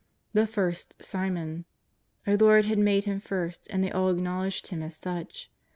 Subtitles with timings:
[0.33, 1.63] "The first Simon.'^
[2.25, 5.51] Our Lord had made him first, and they all acknowledged him as such.